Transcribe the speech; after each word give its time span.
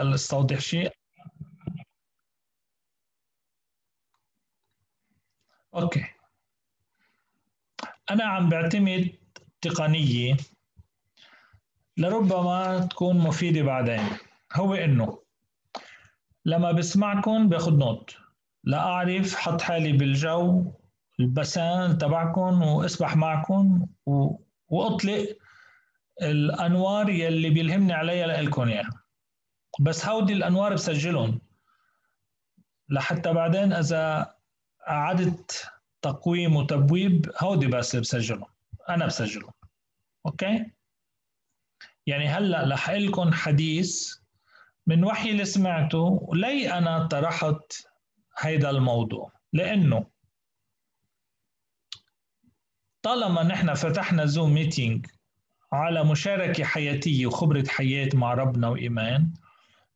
استوضح 0.00 0.58
شيء 0.58 0.92
okay. 5.74 6.04
أنا 8.10 8.24
عم 8.24 8.48
بعتمد 8.48 9.14
تقنية 9.60 10.36
لربما 11.96 12.86
تكون 12.86 13.18
مفيدة 13.18 13.62
بعدين. 13.62 14.06
هو 14.52 14.74
إنه 14.74 15.22
لما 16.44 16.72
بسمعكم 16.72 17.48
باخذ 17.48 17.78
note. 17.78 18.16
لأعرف 18.64 19.34
حط 19.34 19.60
حالي 19.62 19.92
بالجو 19.92 20.72
ال 21.20 21.30
piscine 21.30 21.98
تبعكم 21.98 22.62
وأسبح 22.62 23.16
معكم 23.16 23.86
وأطلق 24.68 25.38
الأنوار 26.22 27.10
يلي 27.10 27.50
بيلهمني 27.50 27.92
عليها 27.92 28.42
لكم 28.42 28.68
إياها. 28.68 29.01
بس 29.80 30.06
هودي 30.06 30.32
الأنوار 30.32 30.74
بسجلهم. 30.74 31.40
لحتى 32.88 33.32
بعدين 33.32 33.72
إذا 33.72 34.34
أعدت 34.88 35.70
تقويم 36.02 36.56
وتبويب 36.56 37.32
هودي 37.38 37.66
بس 37.66 37.96
بسجلهم. 37.96 38.48
أنا 38.88 39.06
بسجلهم. 39.06 39.52
أوكي؟ 40.26 40.66
يعني 42.06 42.28
هلأ 42.28 42.74
رح 42.74 42.90
لكم 42.90 43.32
حديث 43.32 44.14
من 44.86 45.04
وحي 45.04 45.30
اللي 45.30 45.44
سمعته 45.44 46.30
لي 46.32 46.72
أنا 46.78 47.06
طرحت 47.06 47.86
هيدا 48.38 48.70
الموضوع. 48.70 49.32
لأنه 49.52 50.06
طالما 53.02 53.42
نحن 53.42 53.74
فتحنا 53.74 54.26
زوم 54.26 54.54
ميتينج 54.54 55.06
على 55.72 56.04
مشاركة 56.04 56.64
حياتية 56.64 57.26
وخبرة 57.26 57.64
حياة 57.68 58.08
مع 58.14 58.34
ربنا 58.34 58.68
وإيمان 58.68 59.34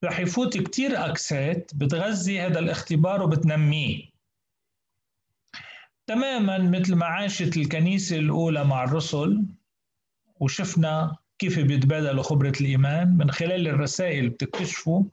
رح 0.05 0.21
يفوت 0.21 0.59
كتير 0.59 1.07
أكسات 1.07 1.71
بتغذي 1.75 2.41
هذا 2.41 2.59
الاختبار 2.59 3.23
وبتنميه. 3.23 4.17
تماما 6.07 6.59
مثل 6.59 6.95
ما 6.95 7.07
عاشت 7.07 7.57
الكنيسة 7.57 8.17
الأولى 8.19 8.65
مع 8.65 8.85
الرسل 8.85 9.45
وشفنا 10.41 11.17
كيف 11.39 11.59
بيتبادلوا 11.59 12.23
خبرة 12.23 12.53
الإيمان 12.61 13.17
من 13.17 13.31
خلال 13.31 13.69
الرسائل 13.69 14.29
بتكتشفوا 14.29 15.05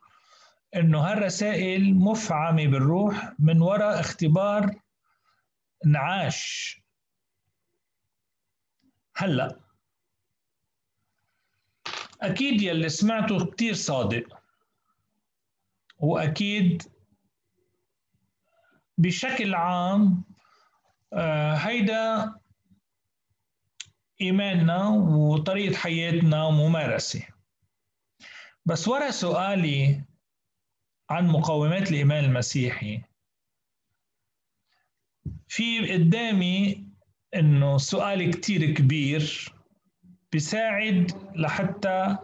إنه 0.75 0.99
هالرسائل 0.99 1.95
مفعمة 1.95 2.67
بالروح 2.67 3.33
من 3.39 3.61
وراء 3.61 3.99
اختبار 3.99 4.75
انعاش. 5.85 6.77
هلأ 9.15 9.59
أكيد 12.21 12.61
يلي 12.61 12.89
سمعته 12.89 13.45
كتير 13.45 13.73
صادق. 13.73 14.42
وأكيد 16.03 16.83
بشكل 18.97 19.55
عام 19.55 20.23
آه، 21.13 21.53
هيدا 21.53 22.35
إيماننا 24.21 24.87
وطريقة 24.89 25.75
حياتنا 25.75 26.43
وممارسة 26.43 27.27
بس 28.65 28.87
ورا 28.87 29.11
سؤالي 29.11 30.03
عن 31.09 31.27
مقومات 31.27 31.89
الإيمان 31.91 32.23
المسيحي. 32.23 33.01
في 35.47 35.93
قدامي 35.93 36.87
إنه 37.35 37.77
سؤال 37.77 38.31
كتير 38.31 38.71
كبير 38.73 39.53
بيساعد 40.31 41.11
لحتى 41.35 42.17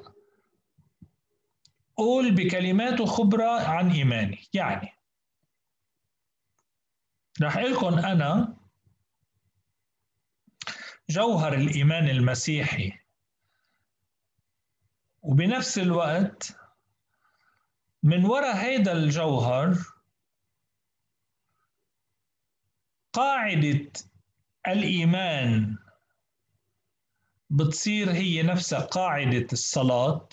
قول 2.00 2.36
بكلمات 2.36 3.02
وخبرة 3.02 3.61
عن 3.61 3.92
إيماني. 3.92 4.47
يعني 4.53 4.94
رح 7.42 7.58
لكم 7.58 8.00
أنا 8.00 8.58
جوهر 11.09 11.54
الإيمان 11.54 12.09
المسيحي. 12.09 12.99
وبنفس 15.21 15.77
الوقت 15.77 16.58
من 18.04 18.26
وراء 18.26 18.55
هيدا 18.55 18.92
الجوهر 18.92 19.77
قاعدة 23.14 23.92
الإيمان 24.67 25.77
بتصير 27.49 28.11
هي 28.11 28.43
نفسها 28.43 28.80
قاعدة 28.80 29.48
الصلاة. 29.54 30.30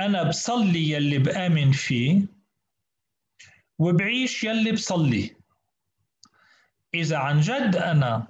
أنا 0.00 0.22
بصلي 0.22 0.90
يلي 0.90 1.18
بآمن 1.18 1.72
فيه 1.72 2.26
وبعيش 3.78 4.44
يلي 4.44 4.72
بصلي. 4.72 5.36
إذا 6.94 7.18
عن 7.18 7.40
جد 7.40 7.76
أنا 7.76 8.28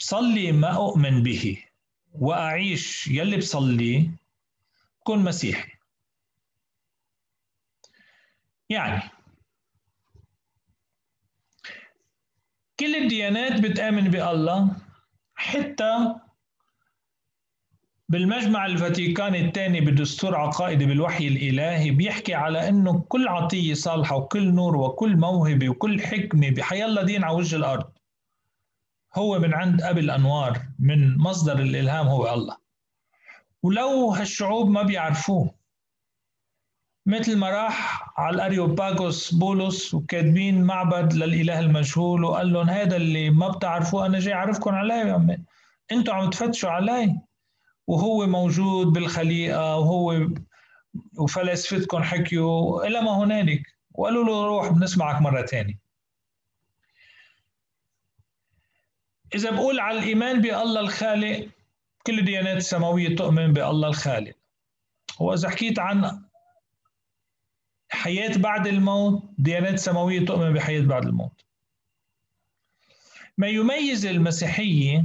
بصلي 0.00 0.52
ما 0.52 0.76
أؤمن 0.76 1.22
به 1.22 1.64
وأعيش 2.12 3.06
يلي 3.08 3.36
بصلي 3.36 4.10
كن 5.04 5.18
مسيحي. 5.18 5.72
يعني 8.70 9.02
كل 12.80 12.96
الديانات 12.96 13.60
بتآمن 13.60 14.10
بألله 14.10 14.76
حتى 15.34 16.14
بالمجمع 18.08 18.66
الفاتيكاني 18.66 19.40
الثاني 19.40 19.80
بدستور 19.80 20.36
عقائدي 20.36 20.86
بالوحي 20.86 21.28
الإلهي 21.28 21.90
بيحكي 21.90 22.34
على 22.34 22.68
أنه 22.68 23.04
كل 23.08 23.28
عطية 23.28 23.74
صالحة 23.74 24.16
وكل 24.16 24.54
نور 24.54 24.76
وكل 24.76 25.16
موهبة 25.16 25.68
وكل 25.68 26.00
حكمة 26.00 26.50
بحي 26.50 26.84
الله 26.84 27.02
دين 27.02 27.24
على 27.24 27.36
وجه 27.36 27.56
الأرض. 27.56 27.90
هو 29.16 29.38
من 29.38 29.54
عند 29.54 29.82
أبي 29.82 30.00
الأنوار 30.00 30.62
من 30.78 31.18
مصدر 31.18 31.58
الإلهام 31.58 32.06
هو 32.06 32.34
الله. 32.34 32.56
ولو 33.62 34.10
هالشعوب 34.10 34.70
ما 34.70 34.82
بيعرفوه 34.82 35.54
مثل 37.06 37.36
ما 37.36 37.50
راح 37.50 38.08
على 38.20 38.34
الأريوباغوس 38.34 39.34
بولس 39.34 39.94
وكاتبين 39.94 40.62
معبد 40.62 41.12
للإله 41.12 41.60
المجهول 41.60 42.24
وقال 42.24 42.52
لهم 42.52 42.70
هذا 42.70 42.96
اللي 42.96 43.30
ما 43.30 43.48
بتعرفوه 43.48 44.06
أنا 44.06 44.18
جاي 44.18 44.34
اعرفكم 44.34 44.74
عليه. 44.74 44.94
يا 44.94 45.38
أنتوا 45.92 46.14
عم 46.14 46.30
تفتشوا 46.30 46.70
علي؟ 46.70 47.20
وهو 47.86 48.26
موجود 48.26 48.86
بالخليقة 48.86 49.76
وهو 49.76 50.28
وفلاسفتكم 51.18 52.02
حكيوا 52.02 52.86
إلى 52.86 53.00
ما 53.00 53.10
هنالك. 53.10 53.62
وقالوا 53.94 54.24
له 54.24 54.46
روح 54.46 54.68
بنسمعك 54.72 55.22
مرة 55.22 55.42
ثانية 55.46 55.78
إذا 59.34 59.50
بقول 59.50 59.80
على 59.80 59.98
الإيمان 59.98 60.40
بالله 60.40 60.80
الخالق 60.80 61.48
كل 62.06 62.18
الديانات 62.18 62.56
السماوية 62.56 63.16
تؤمن 63.16 63.52
بالله 63.52 63.88
الخالق. 63.88 64.34
وإذا 65.20 65.50
حكيت 65.50 65.78
عن 65.78 66.22
حياة 67.88 68.38
بعد 68.38 68.66
الموت 68.66 69.22
ديانات 69.38 69.78
سماوية 69.78 70.26
تؤمن 70.26 70.52
بحياة 70.52 70.80
بعد 70.80 71.06
الموت. 71.06 71.44
ما 73.38 73.46
يميز 73.48 74.06
المسيحية 74.06 75.04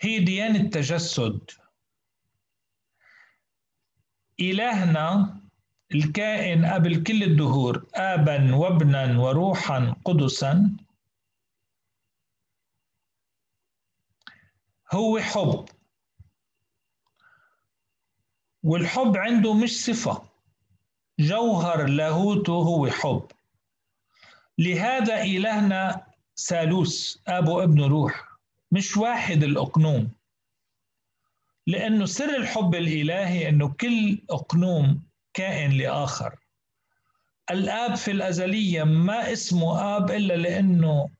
هي 0.00 0.18
ديانة 0.18 0.70
تجسد 0.70 1.50
إلهنا 4.40 5.40
الكائن 5.94 6.66
قبل 6.66 7.02
كل 7.02 7.22
الدهور 7.22 7.86
آبا 7.94 8.54
وابنا 8.54 9.18
وروحا 9.20 9.94
قدسا 10.04 10.76
هو 14.94 15.18
حب. 15.18 15.68
والحب 18.62 19.16
عنده 19.16 19.54
مش 19.54 19.84
صفة. 19.84 20.28
جوهر 21.18 21.86
لاهوته 21.86 22.52
هو 22.52 22.86
حب. 22.86 23.28
لهذا 24.58 25.22
إلهنا 25.22 26.06
ثالوث 26.36 27.16
أب 27.26 27.48
وابن 27.48 27.82
روح. 27.82 28.27
مش 28.72 28.96
واحد 28.96 29.42
الأقنوم. 29.42 30.10
لأنه 31.66 32.06
سر 32.06 32.36
الحب 32.36 32.74
الإلهي 32.74 33.48
أنه 33.48 33.68
كل 33.68 34.18
أقنوم 34.30 35.02
كائن 35.34 35.70
لآخر. 35.72 36.36
الآب 37.50 37.94
في 37.94 38.10
الأزلية 38.10 38.84
ما 38.84 39.32
اسمه 39.32 39.96
آب 39.96 40.10
إلا 40.10 40.34
لأنه 40.36 41.10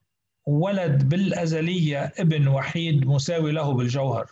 ولد 0.47 1.09
بالأزلية 1.09 2.13
ابن 2.19 2.49
وحيد 2.49 3.07
مساوي 3.07 3.53
له 3.53 3.73
بالجوهر. 3.75 4.31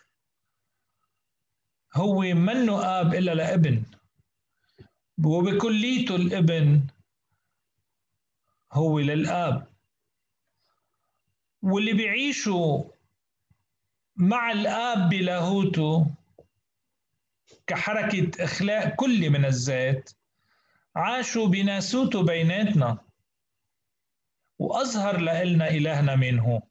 هو 1.94 2.20
منه 2.20 3.00
آب 3.00 3.14
إلا 3.14 3.34
لابن. 3.34 3.82
وبكليته 5.24 6.16
الابن 6.16 6.80
هو 8.72 8.98
للآب. 8.98 9.66
واللي 11.62 11.92
بيعيشوا 11.92 12.84
مع 14.16 14.52
الآب 14.52 15.08
بلاهوته 15.08 16.06
كحركة 17.66 18.44
إخلاء 18.44 18.94
كل 18.94 19.30
من 19.30 19.44
الذات 19.44 20.10
عاشوا 20.96 21.46
بناسوته 21.48 22.22
بيناتنا. 22.22 22.98
وأظهر 24.58 25.20
لنا 25.20 25.68
إلهنا 25.70 26.16
منه. 26.16 26.62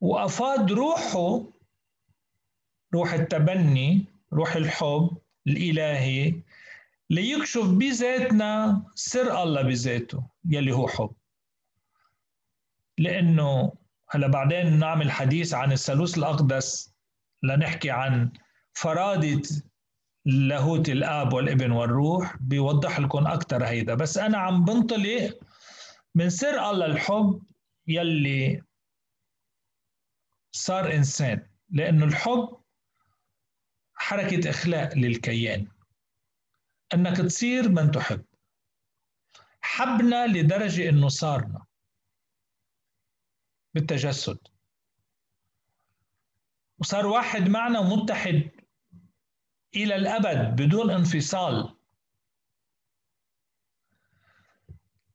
وأفاض 0.00 0.72
روحه 0.72 1.42
روح 2.94 3.12
التبني 3.12 4.04
روح 4.32 4.56
الحب 4.56 5.18
الإلهي 5.46 6.34
ليكشف 7.10 7.66
بذاتنا 7.66 8.82
سر 8.94 9.42
الله 9.42 9.62
بذاته 9.62 10.22
يلي 10.44 10.72
هو 10.72 10.88
حب. 10.88 11.12
لأنه 12.98 13.72
هلا 14.10 14.26
بعدين 14.26 14.78
نعمل 14.78 15.10
حديث 15.10 15.54
عن 15.54 15.72
الثالوث 15.72 16.18
الأقدس 16.18 16.94
لنحكي 17.42 17.90
عن 17.90 18.32
فرادة 18.72 19.42
لاهوت 20.24 20.88
الآب 20.88 21.32
والابن 21.32 21.70
والروح 21.70 22.36
بيوضح 22.40 23.00
لكم 23.00 23.26
أكثر 23.26 23.64
هيدا. 23.64 23.94
بس 23.94 24.18
أنا 24.18 24.38
عم 24.38 24.64
بنطلق 24.64 25.38
من 26.14 26.30
سر 26.30 26.70
الله 26.70 26.86
الحب 26.86 27.42
يلي 27.86 28.62
صار 30.52 30.94
إنسان 30.94 31.46
لأنه 31.70 32.04
الحب 32.04 32.60
حركة 33.94 34.50
اخلاء 34.50 34.98
للكيان. 34.98 35.68
إنك 36.94 37.16
تصير 37.16 37.68
من 37.68 37.90
تحب. 37.90 38.24
حبنا 39.60 40.26
لدرجة 40.26 40.88
إنه 40.88 41.08
صارنا. 41.08 41.67
بالتجسد. 43.78 44.38
وصار 46.78 47.06
واحد 47.06 47.48
معنا 47.48 47.78
ومتحد 47.78 48.50
إلى 49.76 49.96
الأبد 49.96 50.62
بدون 50.62 50.90
انفصال. 50.90 51.74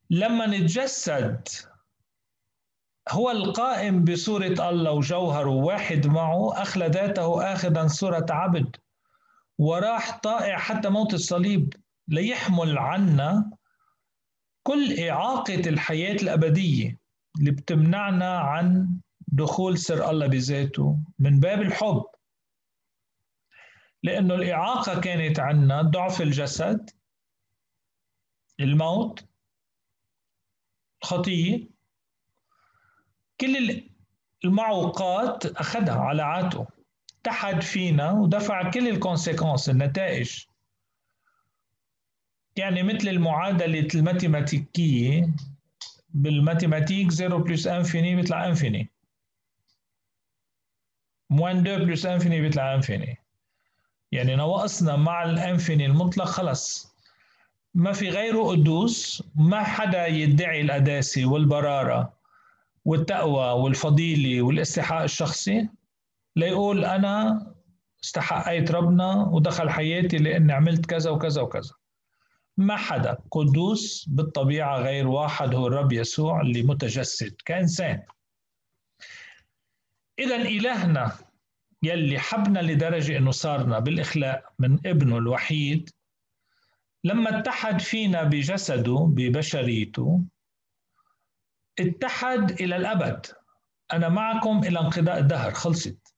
لما 0.09 0.47
نتجسد 0.47 1.47
هو 3.09 3.31
القائم 3.31 4.03
بصورة 4.03 4.69
الله 4.69 4.91
وجوهره 4.91 5.49
واحد 5.49 6.07
معه 6.07 6.61
أخلى 6.61 6.87
ذاته 6.87 7.53
آخذا 7.53 7.87
صورة 7.87 8.25
عبد 8.29 8.75
وراح 9.57 10.19
طائع 10.19 10.57
حتى 10.57 10.89
موت 10.89 11.13
الصليب 11.13 11.73
ليحمل 12.07 12.77
عنا 12.77 13.51
كل 14.63 14.99
إعاقة 14.99 15.69
الحياة 15.69 16.15
الأبدية. 16.15 17.02
اللي 17.39 17.51
بتمنعنا 17.51 18.39
عن 18.39 18.97
دخول 19.27 19.77
سر 19.77 20.09
الله 20.09 20.27
بذاته 20.27 20.99
من 21.19 21.39
باب 21.39 21.61
الحب. 21.61 22.05
لأنه 24.03 24.35
الإعاقة 24.35 25.01
كانت 25.01 25.39
عندنا 25.39 25.81
ضعف 25.81 26.21
الجسد 26.21 26.89
الموت 28.59 29.25
الخطية. 31.03 31.69
كل 33.41 33.83
المعوقات 34.45 35.45
أخذها 35.45 35.99
على 35.99 36.21
عاتقه 36.21 36.67
تحد 37.23 37.61
فينا 37.61 38.11
ودفع 38.11 38.71
كل 38.71 38.87
ال 38.87 38.94
conséquences 38.94 39.69
النتائج. 39.69 40.45
يعني 42.55 42.83
مثل 42.83 43.07
المعادلة 43.07 43.87
الماتيماتيكية 43.95 45.35
بال 46.13 46.26
mathématiques 46.26 47.11
0 47.11 47.37
plus 47.37 47.67
infini 47.67 48.15
بيطلع 48.15 48.47
infini. 48.47 48.89
moins 51.29 51.57
2 51.57 51.85
plus 51.85 52.05
infini 52.05 52.41
بيطلع 52.41 52.75
infini. 52.75 53.17
يعني 54.11 54.35
نواقصنا 54.35 54.95
مع 54.95 55.23
الانفيني 55.23 55.85
المطلق 55.85 56.25
خلص 56.25 56.93
ما 57.73 57.91
في 57.93 58.09
غيره 58.09 58.43
قدوس 58.43 59.23
ما 59.35 59.63
حدا 59.63 60.07
يدعي 60.07 60.61
القداسة 60.61 61.25
والبرارة 61.25 62.13
والتقوى 62.85 63.61
والفضيلة 63.61 64.41
والاستحقاق 64.41 65.01
الشخصي 65.03 65.69
ليقول 66.35 66.85
أنا 66.85 67.45
استحقيت 68.03 68.71
ربنا 68.71 69.13
ودخل 69.15 69.69
حياتي 69.69 70.17
لأني 70.17 70.53
عملت 70.53 70.85
كذا 70.85 71.11
وكذا 71.11 71.41
وكذا. 71.41 71.71
ما 72.57 72.77
حدا. 72.77 73.17
قدوس 73.31 74.05
بالطبيعة 74.09 74.77
غير 74.77 75.07
واحد 75.07 75.55
هو 75.55 75.67
الرب 75.67 75.93
يسوع 75.93 76.41
اللي 76.41 76.63
متجسد 76.63 77.35
كإنسان. 77.45 78.03
إذا 80.19 80.35
إلهنا 80.35 81.11
يلي 81.83 82.19
حبنا 82.19 82.59
لدرجة 82.59 83.17
إنه 83.17 83.31
صارنا 83.31 83.79
بالإخلاء 83.79 84.53
من 84.59 84.79
ابنه 84.85 85.17
الوحيد 85.17 85.89
لما 87.03 87.39
اتحد 87.39 87.81
فينا 87.81 88.23
بجسده 88.23 89.07
ببشريته 89.09 90.23
اتحد 91.79 92.51
إلى 92.51 92.75
الأبد. 92.75 93.25
أنا 93.93 94.09
معكم 94.09 94.63
إلى 94.63 94.79
انقضاء 94.79 95.19
الدهر 95.19 95.53
خلصت. 95.53 96.12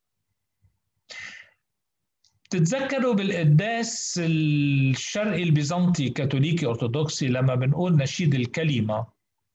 تتذكروا 2.50 3.14
بالقداس 3.14 4.20
الشرقي 4.24 5.44
البيزنطي 5.44 6.10
كاثوليكي 6.10 6.66
أرثوذكسي 6.66 7.28
لما 7.28 7.56
بنقول 7.56 7.96
نشيد 7.96 8.36
الكلمة؟ 8.36 9.06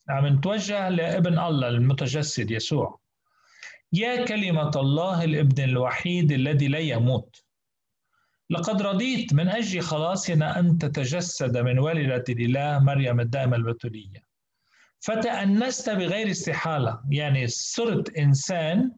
عم 0.09 0.27
نتوجه 0.27 0.89
لابن 0.89 1.39
الله 1.39 1.69
المتجسد 1.69 2.51
يسوع. 2.51 3.01
يا 3.93 4.25
كلمة 4.25 4.71
الله 4.77 5.25
الابن 5.25 5.65
الوحيد 5.65 6.33
الذي 6.33 6.69
لا 6.69 6.79
يموت. 6.79 7.45
لقد 8.51 8.83
رضيت 8.83 9.35
من 9.35 9.49
أجل 9.49 9.81
خلاصنا 9.81 10.59
أن 10.59 10.79
تتجسد 10.79 11.59
من 11.59 11.79
والدة 11.79 12.25
الإله 12.29 12.79
مريم 12.79 13.21
الدائمة 13.21 13.57
البتولية. 13.57 14.25
فتأنست 15.01 15.91
بغير 15.91 16.31
استحالة. 16.31 17.01
يعني 17.11 17.47
صرت 17.47 18.17
إنسان 18.19 18.93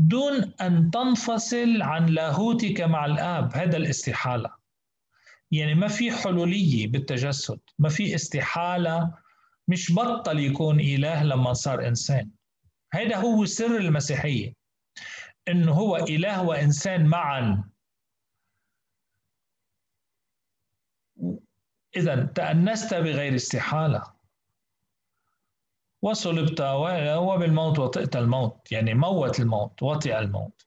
دون 0.00 0.52
أن 0.60 0.90
تنفصل 0.90 1.82
عن 1.82 2.06
لاهوتك 2.06 2.80
مع 2.80 3.06
الآب. 3.06 3.54
هذا 3.54 3.76
الاستحالة. 3.76 4.54
يعني 5.50 5.74
ما 5.74 5.88
في 5.88 6.12
حلولية 6.12 6.88
بالتجسد 6.88 7.60
ما 7.78 7.88
في 7.88 8.14
استحالة 8.14 9.14
مش 9.68 9.92
بطل 9.92 10.38
يكون 10.38 10.80
إله 10.80 11.24
لما 11.24 11.52
صار 11.52 11.86
إنسان. 11.88 12.30
هذا 12.92 13.16
هو 13.16 13.44
سر 13.44 13.76
المسيحية 13.76 14.54
إنه 15.48 15.72
هو 15.72 15.96
إله 15.96 16.42
وإنسان 16.42 17.06
معا. 17.06 17.64
إذا 21.96 22.24
تأنست 22.24 22.94
بغير 22.94 23.34
استحالة. 23.34 24.19
وصلبت 26.02 26.60
وبالموت 26.60 27.78
وطئت 27.78 28.16
الموت. 28.16 28.72
يعني 28.72 28.94
موت 28.94 29.40
الموت 29.40 29.82
وطئ 29.82 30.18
الموت. 30.18 30.66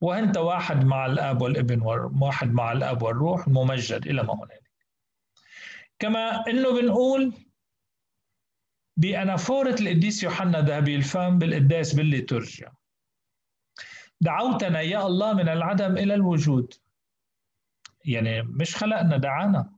وأنت 0.00 0.36
واحد 0.36 0.84
مع 0.84 1.06
الآب 1.06 1.42
والابن 1.42 1.80
واحد 2.22 2.52
مع 2.52 2.72
الآب 2.72 3.02
والروح 3.02 3.48
ممجد 3.48 4.06
إلى 4.06 4.22
ما 4.22 4.34
هنالك. 4.34 4.70
كما 5.98 6.46
أنه 6.48 6.80
بنقول 6.80 7.32
بأنافورة 8.96 9.76
القديس 9.80 10.22
يوحنا 10.22 10.60
ذهبي 10.60 10.96
الفم 10.96 11.38
بالقداس 11.38 11.94
بالليتورجيا 11.94 12.72
دعوتنا 14.20 14.80
يا 14.80 15.06
الله 15.06 15.32
من 15.32 15.48
العدم 15.48 15.96
إلى 15.98 16.14
الوجود. 16.14 16.74
يعني 18.04 18.42
مش 18.42 18.76
خلقنا 18.76 19.16
دعانا. 19.16 19.72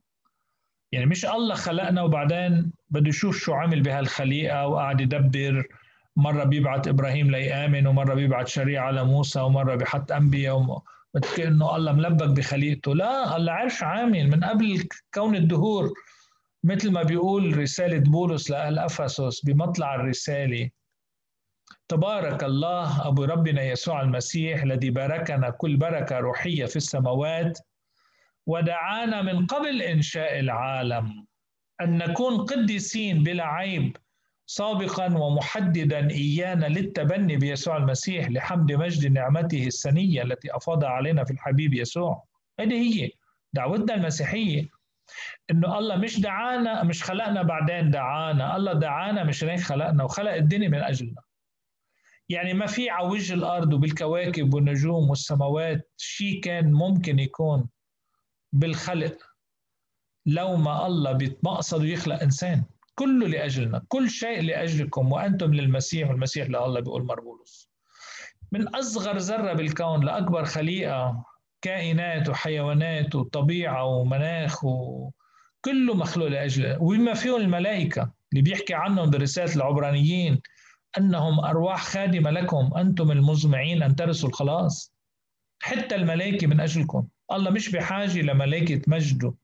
يعني 0.92 1.06
مش 1.06 1.26
الله 1.26 1.54
خلقنا 1.54 2.02
وبعدين 2.02 2.72
بده 2.90 3.08
يشوف 3.08 3.38
شو 3.38 3.52
عمل 3.52 3.82
بهالخليقة 3.82 4.66
وقاعد 4.66 5.00
يدبر. 5.00 5.66
مرة 6.16 6.44
بيبعت 6.44 6.88
إبراهيم 6.88 7.30
ليآمن 7.30 7.86
ومرة 7.86 8.14
بيبعت 8.14 8.48
شريعة 8.48 8.90
لموسى 8.90 9.40
ومرة 9.40 9.74
بيحط 9.74 10.12
أنبياء 10.12 10.82
كأنه 11.36 11.76
الله 11.76 11.92
ملبك 11.92 12.28
بخليقته. 12.28 12.94
لا 12.94 13.36
الله 13.36 13.52
عرش 13.52 13.82
عامل 13.82 14.30
من 14.30 14.44
قبل 14.44 14.88
كون 15.14 15.36
الدهور. 15.36 15.92
مثل 16.64 16.90
ما 16.90 17.02
بيقول 17.02 17.58
رسالة 17.58 17.98
بولس 17.98 18.50
لأهل 18.50 18.78
أفسس 18.78 19.44
بمطلع 19.44 19.94
الرسالة. 19.94 20.70
تبارك 21.88 22.44
الله 22.44 23.08
أبو 23.08 23.24
ربنا 23.24 23.62
يسوع 23.62 24.00
المسيح 24.02 24.62
الذي 24.62 24.90
باركنا 24.90 25.50
كل 25.50 25.76
بركة 25.76 26.18
روحية 26.18 26.66
في 26.66 26.76
السماوات 26.76 27.58
ودعانا 28.46 29.22
من 29.22 29.46
قبل 29.46 29.82
إنشاء 29.82 30.40
العالم. 30.40 31.26
أن 31.80 31.98
نكون 31.98 32.36
قديسين 32.36 33.22
بلا 33.22 33.44
عيب 33.44 33.96
سابقا 34.46 35.18
ومحددا 35.18 36.10
إيانا 36.10 36.66
للتبني 36.66 37.36
بيسوع 37.36 37.76
المسيح 37.76 38.30
لحمد 38.30 38.72
مجد 38.72 39.12
نعمته 39.12 39.66
السنية 39.66 40.22
التي 40.22 40.56
أفاضها 40.56 40.88
علينا 40.88 41.24
في 41.24 41.30
الحبيب 41.30 41.74
يسوع. 41.74 42.24
هذه 42.60 42.74
هي 42.74 43.10
دعوتنا 43.52 43.94
المسيحية. 43.94 44.68
إنه 45.50 45.78
الله 45.78 45.96
مش 45.96 46.20
دعانا 46.20 46.82
مش 46.82 47.04
خلقنا 47.04 47.42
بعدين 47.42 47.90
دعانا. 47.90 48.56
الله 48.56 48.72
دعانا 48.72 49.24
مش 49.24 49.44
هيك 49.44 49.60
خلقنا 49.60 50.04
وخلق 50.04 50.32
الدنيا 50.32 50.68
من 50.68 50.82
أجلنا. 50.82 51.22
يعني 52.28 52.54
ما 52.54 52.66
في 52.66 52.90
على 52.90 53.06
وجه 53.06 53.34
الأرض 53.34 53.72
وبالكواكب 53.72 54.54
والنجوم 54.54 55.10
والسماوات 55.10 55.90
شيء 55.96 56.40
كان 56.40 56.72
ممكن 56.72 57.18
يكون 57.18 57.68
بالخلق. 58.52 59.27
لو 60.28 60.56
ما 60.56 60.86
الله 60.86 61.12
بمقصده 61.12 61.84
يخلق 61.84 62.22
إنسان 62.22 62.64
كله 62.94 63.26
لأجلنا 63.28 63.82
كل 63.88 64.10
شيء 64.10 64.42
لأجلكم 64.42 65.12
وأنتم 65.12 65.54
للمسيح 65.54 66.08
والمسيح 66.08 66.48
لله 66.48 66.80
بيقول 66.80 67.04
مربولوس. 67.04 67.70
من 68.52 68.68
أصغر 68.68 69.16
ذرة 69.18 69.52
بالكون 69.52 70.04
لأكبر 70.04 70.44
خليقة 70.44 71.24
كائنات 71.62 72.28
وحيوانات 72.28 73.14
وطبيعة 73.14 73.84
ومناخ 73.84 74.64
وكله 74.64 75.94
مخلوق 75.94 76.28
لاجله 76.28 76.82
وبما 76.82 77.14
فيهم 77.14 77.40
الملائكة 77.40 78.10
اللي 78.32 78.42
بيحكي 78.42 78.74
عنهم 78.74 79.10
برساله 79.10 79.54
العبرانيين 79.56 80.40
أنهم 80.98 81.40
أرواح 81.40 81.84
خادمة 81.84 82.30
لكم 82.30 82.70
أنتم 82.76 83.10
المزمعين 83.10 83.82
أن 83.82 83.96
ترثوا 83.96 84.28
الخلاص. 84.28 84.92
حتى 85.62 85.94
الملائكة 85.94 86.46
من 86.46 86.60
أجلكم. 86.60 87.06
الله 87.32 87.50
مش 87.50 87.70
بحاجة 87.72 88.20
لملائكة 88.22 88.82
مجده. 88.86 89.34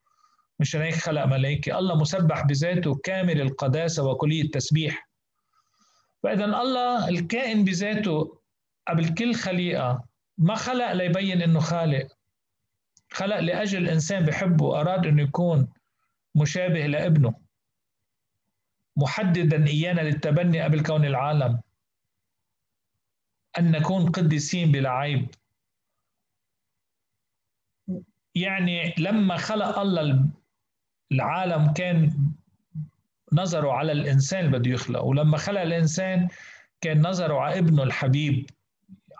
مش 0.61 0.77
هيك 0.77 0.95
خلق 0.95 1.25
ملائكه 1.25 1.79
الله 1.79 1.95
مسبح 1.95 2.43
بذاته 2.47 2.95
كامل 2.95 3.41
القداسة 3.41 4.05
وكلية 4.05 4.43
التسبيح. 4.43 5.09
فاذا 6.23 6.45
الله 6.45 7.09
الكائن 7.09 7.65
بذاته 7.65 8.39
قبل 8.89 9.15
كل 9.15 9.35
خليقة 9.35 10.05
ما 10.39 10.55
خلق 10.55 10.93
ليبين 10.93 11.43
إنه 11.43 11.61
خالق. 11.61 12.07
خلق 13.13 13.41
لأجل 13.41 13.79
الانسان 13.83 14.25
بحبه 14.25 14.81
أراد 14.81 15.07
إنه 15.07 15.23
يكون 15.23 15.69
مشابه 16.35 16.87
لابنه. 16.87 17.35
محددا 18.97 19.67
إيانا 19.67 20.01
للتبني 20.01 20.63
قبل 20.63 20.83
كون 20.83 21.05
العالم. 21.05 21.61
أن 23.59 23.71
نكون 23.71 24.11
قديسين 24.11 24.73
بلا 24.73 24.91
عيب. 24.91 25.29
يعني 28.35 28.95
لما 28.99 29.37
خلق 29.37 29.79
الله 29.79 30.25
العالم 31.15 31.73
كان 31.73 32.13
نظره 33.33 33.73
على 33.73 33.93
الإنسان 33.93 34.47
اللي 34.47 34.59
بده 34.59 34.71
يخلق 34.71 35.03
ولما 35.03 35.37
خلق 35.37 35.61
الإنسان 35.61 36.29
كان 36.81 37.07
نظره 37.07 37.41
على 37.41 37.59
ابنه 37.59 37.83
الحبيب. 37.83 38.47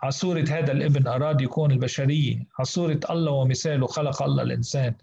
على 0.03 0.11
صورة 0.11 0.45
هذا 0.49 0.71
الابن 0.71 1.07
أراد 1.07 1.41
يكون 1.41 1.71
البشرية. 1.71 2.35
على 2.35 2.65
صورة 2.65 2.99
الله 3.09 3.31
ومثاله 3.31 3.87
خلق 3.87 4.23
الله 4.23 4.43
الإنسان. 4.43 4.93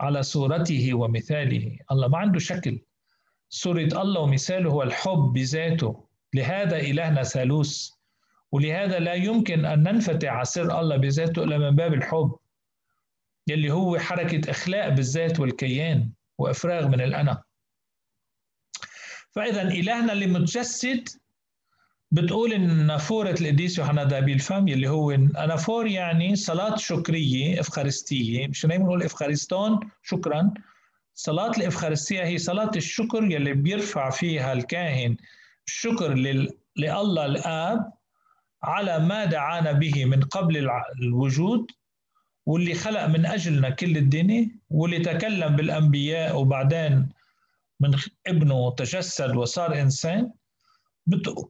على 0.00 0.22
صورته 0.22 0.94
ومثاله. 0.94 1.76
الله 1.92 2.08
ما 2.08 2.18
عنده 2.18 2.38
شكل. 2.38 2.78
صورة 3.48 3.88
الله 4.02 4.20
ومثاله 4.20 4.70
هو 4.70 4.82
الحب 4.82 5.32
بذاته. 5.34 6.04
لهذا 6.34 6.76
إلهنا 6.76 7.22
ثالوث. 7.22 7.90
ولهذا 8.52 8.98
لا 8.98 9.14
يمكن 9.14 9.64
أن 9.64 9.82
ننفتح 9.82 10.28
على 10.28 10.44
سر 10.44 10.80
الله 10.80 10.96
بذاته 10.96 11.44
إلا 11.44 11.58
من 11.58 11.76
باب 11.76 11.94
الحب. 11.94 12.36
يلي 13.50 13.72
هو 13.72 13.98
حركة 13.98 14.50
إخلاء 14.50 14.90
بالذات 14.90 15.40
والكيان 15.40 16.10
وإفراغ 16.38 16.88
من 16.88 17.00
الأنا. 17.00 17.42
فإذا 19.30 19.62
إلهنا 19.62 20.12
اللي 20.12 20.26
متجسد 20.26 21.08
بتقول 22.10 22.52
إن 22.52 22.86
نافورة 22.86 23.30
القديس 23.40 23.78
يوحنا 23.78 24.04
دابي 24.04 24.32
الفم 24.32 24.68
اللي 24.68 24.88
هو 24.88 25.10
أنافور 25.10 25.86
يعني 25.86 26.36
صلاة 26.36 26.76
شكرية 26.76 27.60
إفخارستية. 27.60 28.48
مش 28.48 28.66
نقول 28.66 29.02
افخارستون 29.02 29.80
شكرا. 30.02 30.54
صلاة 31.14 31.50
الإفخارستية 31.50 32.24
هي 32.24 32.38
صلاة 32.38 32.70
الشكر 32.76 33.24
يلي 33.24 33.52
بيرفع 33.52 34.10
فيها 34.10 34.52
الكاهن. 34.52 35.16
الشكر 35.66 36.14
لل... 36.14 36.48
لله 36.76 37.26
الآب 37.26 37.92
على 38.62 38.98
ما 38.98 39.24
دعانا 39.24 39.72
به 39.72 40.04
من 40.04 40.20
قبل 40.20 40.70
الوجود. 41.02 41.70
واللي 42.46 42.74
خلق 42.74 43.06
من 43.06 43.26
أجلنا 43.26 43.70
كل 43.70 43.96
الدنيا 43.96 44.50
واللي 44.70 44.98
تكلم 44.98 45.56
بالأنبياء 45.56 46.36
وبعدين 46.40 47.08
من 47.80 47.96
ابنه 48.26 48.70
تجسد 48.74 49.36
وصار 49.36 49.80
إنسان 49.80 50.32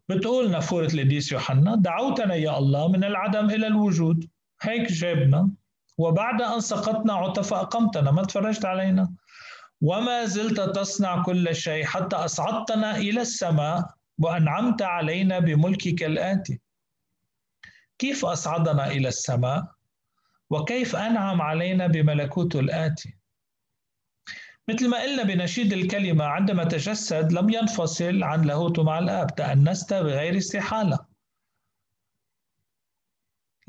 بتقول 0.09 0.51
نافورة 0.51 0.87
القديس 0.87 1.33
يوحنا 1.33 1.75
دعوتنا 1.77 2.35
يا 2.35 2.59
الله 2.59 2.89
من 2.89 3.05
العدم 3.05 3.51
إلى 3.51 3.67
الوجود. 3.67 4.29
هيك 4.63 4.93
جابنا. 4.93 5.51
وبعد 5.99 6.43
أن 6.43 6.61
سقطنا 6.61 7.13
عطف 7.13 7.55
أقمتنا 7.55 8.11
ما 8.11 8.23
تفرجت 8.23 8.65
علينا. 8.65 9.13
وما 9.81 10.25
زلت 10.25 10.61
تصنع 10.61 11.23
كل 11.23 11.55
شيء 11.55 11.85
حتى 11.85 12.17
أصعدتنا 12.17 12.97
إلى 12.97 13.21
السماء 13.21 13.95
وأنعمت 14.19 14.83
علينا 14.83 15.39
بملكك 15.39 16.03
الآتي. 16.03 16.61
كيف 17.99 18.25
أصعدنا 18.25 18.87
إلى 18.91 19.09
السماء؟ 19.09 19.65
وكيف 20.51 20.97
أنعم 20.97 21.43
علينا 21.43 21.87
بملكوته 21.87 22.61
الآتي؟ 22.61 23.15
مثل 24.69 24.89
ما 24.89 25.03
قلنا 25.03 25.23
بنشيد 25.23 25.73
الكلمة 25.73 26.25
عندما 26.25 26.65
تجسد 26.65 27.33
لم 27.33 27.51
ينفصل 27.51 28.23
عن 28.23 28.43
لاهوته 28.43 28.83
مع 28.83 28.99
الآب 28.99 29.35
تأنست 29.35 29.95
بغير 29.95 30.37
استحالة. 30.37 30.99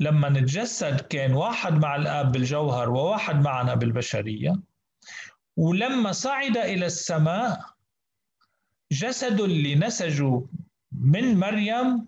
لما 0.00 0.28
نتجسد 0.28 1.00
كان 1.00 1.32
واحد 1.32 1.72
مع 1.72 1.96
الآب 1.96 2.32
بالجوهر 2.32 2.90
وواحد 2.90 3.36
معنا 3.36 3.74
بالبشرية. 3.74 4.60
ولما 5.56 6.12
صعد 6.12 6.56
إلى 6.56 6.86
السماء 6.86 7.60
جسد 8.92 9.40
اللي 9.40 9.74
نسجوا 9.74 10.42
من 10.92 11.36
مريم 11.38 12.06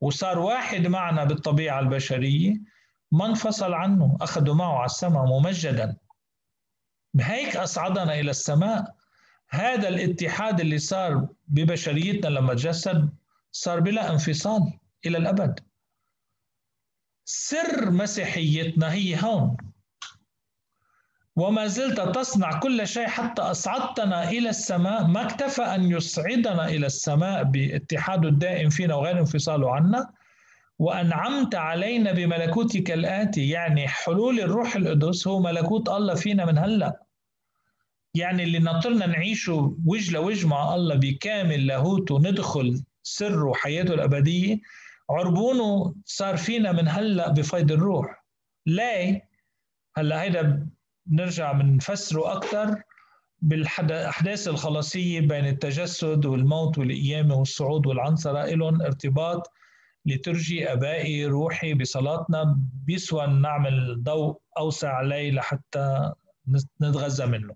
وصار 0.00 0.38
واحد 0.38 0.86
معنا 0.86 1.24
بالطبيعة 1.24 1.80
البشرية 1.80 2.73
ما 3.12 3.26
انفصل 3.26 3.72
عنه؟ 3.72 4.16
أخذوا 4.20 4.54
معه 4.54 4.76
على 4.76 4.84
السماء 4.84 5.26
ممجدا. 5.26 5.96
هيك 7.20 7.56
أصعدنا 7.56 8.20
إلى 8.20 8.30
السماء. 8.30 8.94
هذا 9.48 9.88
الاتحاد 9.88 10.60
اللي 10.60 10.78
صار 10.78 11.28
ببشريتنا 11.48 12.28
لما 12.30 12.54
تجسد 12.54 13.10
صار 13.52 13.80
بلا 13.80 14.10
انفصال 14.10 14.78
إلى 15.06 15.18
الأبد. 15.18 15.60
سر 17.24 17.90
مسيحيتنا 17.90 18.92
هي 18.92 19.22
هون. 19.22 19.56
وما 21.36 21.66
زلت 21.66 22.00
تصنع 22.00 22.58
كل 22.58 22.88
شيء 22.88 23.06
حتى 23.06 23.42
أصعدتنا 23.42 24.28
إلى 24.28 24.48
السماء. 24.48 25.06
ما 25.06 25.26
اكتفى 25.26 25.62
أن 25.62 25.90
يصعدنا 25.90 26.68
إلى 26.68 26.86
السماء 26.86 27.42
باتحاده 27.42 28.28
الدائم 28.28 28.70
فينا 28.70 28.94
وغير 28.94 29.18
انفصاله 29.18 29.74
عنا. 29.74 30.13
وأنعمت 30.78 31.54
علينا 31.54 32.12
بملكوتك 32.12 32.90
الآتي 32.90 33.48
يعني 33.48 33.88
حلول 33.88 34.40
الروح 34.40 34.76
القدس 34.76 35.26
هو 35.28 35.40
ملكوت 35.40 35.88
الله 35.88 36.14
فينا 36.14 36.44
من 36.44 36.58
هلأ. 36.58 37.00
يعني 38.14 38.42
اللي 38.42 38.58
ناطرنا 38.58 39.06
نعيشه 39.06 39.76
وجه 39.86 40.12
لوجه 40.12 40.46
مع 40.46 40.74
الله 40.74 40.94
بكامل 40.94 41.66
لاهوته 41.66 42.18
ندخل 42.18 42.82
سره 43.02 43.44
وحياته 43.44 43.94
الأبدية 43.94 44.58
عربونه 45.10 45.94
صار 46.04 46.36
فينا 46.36 46.72
من 46.72 46.88
هلأ 46.88 47.28
بفيض 47.28 47.72
الروح. 47.72 48.24
ليه؟ 48.66 49.28
هلأ 49.96 50.22
هيدا 50.22 50.66
بنرجع 51.06 51.52
بنفسره 51.52 52.32
أكثر 52.32 52.82
بالأحداث 53.42 54.48
الخلاصية 54.48 55.20
بين 55.20 55.46
التجسد 55.46 56.26
والموت 56.26 56.78
والقيامة 56.78 57.34
والصعود 57.34 57.86
والعنصرة 57.86 58.44
لهم 58.44 58.82
ارتباط 58.82 59.50
لترجي 60.06 60.72
أبائي 60.72 61.26
روحي 61.26 61.74
بصلاتنا 61.74 62.58
بيسوى 62.84 63.26
نعمل 63.26 64.02
ضوء 64.02 64.40
أوسع 64.58 64.92
عليه 64.92 65.30
لحتى 65.30 66.12
نتغذى 66.82 67.26
منه. 67.26 67.54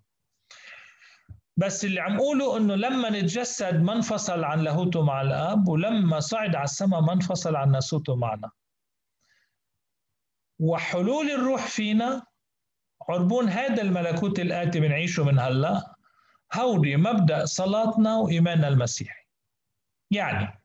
بس 1.56 1.84
اللي 1.84 2.00
عم 2.00 2.18
قوله 2.18 2.56
إنه 2.56 2.74
لما 2.74 3.10
نتجسد 3.10 3.82
ما 3.82 3.92
انفصل 3.92 4.44
عن 4.44 4.60
لاهوته 4.60 5.02
مع 5.02 5.22
الآب 5.22 5.68
ولما 5.68 6.20
صعد 6.20 6.54
على 6.54 6.64
السماء 6.64 7.00
ما 7.00 7.12
انفصل 7.12 7.56
عن 7.56 7.70
ناسوته 7.70 8.16
معنا. 8.16 8.50
وحلول 10.58 11.30
الروح 11.30 11.66
فينا 11.66 12.26
عربون 13.08 13.48
هذا 13.48 13.82
الملكوت 13.82 14.40
الآتي 14.40 14.80
بنعيشه 14.80 15.24
من 15.24 15.38
هلأ. 15.38 15.94
هودي 16.54 16.96
مبدأ 16.96 17.44
صلاتنا 17.44 18.16
وإيماننا 18.16 18.68
المسيحي. 18.68 19.24
يعني 20.10 20.57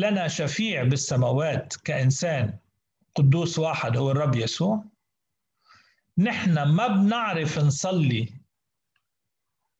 لنا 0.00 0.28
شفيع 0.28 0.82
بالسماوات 0.84 1.76
كإنسان 1.76 2.58
قدوس 3.14 3.58
واحد 3.58 3.96
هو 3.96 4.10
الرب 4.10 4.36
يسوع. 4.36 4.84
نحن 6.18 6.62
ما 6.62 6.86
بنعرف 6.86 7.58
نصلي 7.58 8.28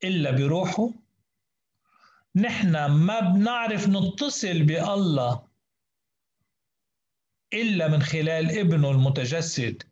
إلا 0.04 0.30
بروحه. 0.30 0.90
نحن 2.36 2.86
ما 2.86 3.20
بنعرف 3.20 3.88
نتصل 3.88 4.62
بالله 4.62 5.42
إلا 7.52 7.88
من 7.88 8.02
خلال 8.02 8.58
ابنه 8.58 8.90
المتجسد 8.90 9.82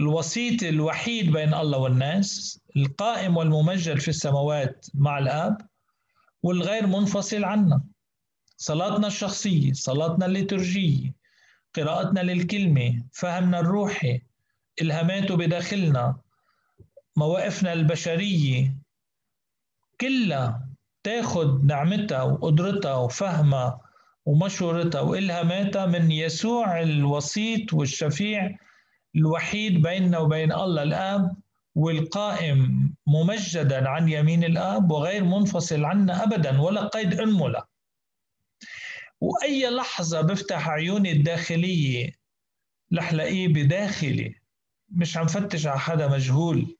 الوسيط 0.00 0.62
الوحيد 0.62 1.32
بين 1.32 1.54
الله 1.54 1.78
والناس 1.78 2.60
القائم 2.76 3.36
والممجد 3.36 3.98
في 3.98 4.08
السماوات 4.08 4.86
مع 4.94 5.18
الآب 5.18 5.68
والغير 6.42 6.86
منفصل 6.86 7.44
عنا. 7.44 7.82
صلاتنا 8.60 9.06
الشخصية 9.06 9.72
صلاتنا 9.72 10.26
الليتورجية 10.26 11.14
قراءتنا 11.76 12.20
للكلمة 12.20 13.02
فهمنا 13.12 13.60
الروحي 13.60 14.20
إلهاماته 14.82 15.36
بداخلنا 15.36 16.16
مواقفنا 17.16 17.72
البشرية 17.72 18.74
كلها 20.00 20.68
تاخد 21.02 21.64
نعمتها 21.64 22.22
وقدرتها 22.22 22.94
وفهمها 22.94 23.80
ومشورتها 24.26 25.00
وإلهاماتها 25.00 25.86
من 25.86 26.10
يسوع 26.10 26.80
الوسيط 26.82 27.72
والشفيع 27.74 28.56
الوحيد 29.16 29.82
بيننا 29.82 30.18
وبين 30.18 30.52
الله 30.52 30.82
الآب 30.82 31.36
والقائم 31.74 32.90
ممجدا 33.06 33.88
عن 33.88 34.08
يمين 34.08 34.44
الآب 34.44 34.90
وغير 34.90 35.24
منفصل 35.24 35.84
عنا 35.84 36.24
أبدا 36.24 36.60
ولا 36.60 36.86
قيد 36.86 37.20
أنملة 37.20 37.69
وأي 39.20 39.70
لحظة 39.70 40.20
بفتح 40.20 40.68
عيوني 40.68 41.12
الداخلية 41.12 42.12
رح 42.94 43.12
لاقيه 43.12 43.48
بداخلي. 43.48 44.40
مش 44.88 45.16
عم 45.16 45.26
فتش 45.26 45.66
على 45.66 45.78
حدا 45.78 46.08
مجهول. 46.08 46.76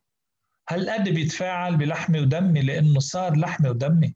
هالقد 0.68 1.08
بيتفاعل 1.08 1.76
بلحمي 1.76 2.20
ودمي؟ 2.20 2.62
لأنه 2.62 3.00
صار 3.00 3.36
لحمي 3.36 3.68
ودمي. 3.68 4.14